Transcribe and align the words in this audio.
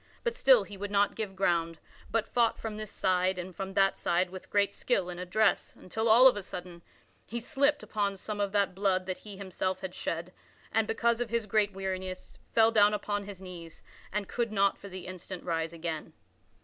But 0.23 0.33
still 0.33 0.63
he 0.63 0.77
would 0.77 0.89
not 0.89 1.13
give 1.13 1.35
ground, 1.35 1.77
but 2.09 2.27
fought 2.27 2.57
from 2.57 2.75
this 2.75 2.89
side 2.91 3.37
and 3.37 3.55
from 3.55 3.75
that 3.75 3.95
side 3.99 4.31
with 4.31 4.49
great 4.49 4.73
skill 4.73 5.11
and 5.11 5.19
address 5.19 5.75
until 5.75 6.09
of 6.09 6.35
a 6.35 6.41
sudden, 6.41 6.81
he 7.27 7.39
slipped 7.39 7.83
upon 7.83 8.17
some 8.17 8.39
of 8.39 8.51
that 8.51 8.73
blood 8.73 9.05
that 9.05 9.19
he 9.19 9.37
himself 9.37 9.81
had 9.81 9.93
shed, 9.93 10.33
and 10.71 10.87
because 10.87 11.21
of 11.21 11.29
his 11.29 11.45
great 11.45 11.73
weariness, 11.73 12.39
fell 12.51 12.71
down 12.71 12.95
upon 12.95 13.25
his 13.25 13.39
knees, 13.39 13.83
and 14.11 14.27
could 14.27 14.51
not 14.51 14.75
for 14.75 14.89
the 14.89 15.05
instant 15.05 15.43
rise 15.43 15.71
again. 15.71 16.13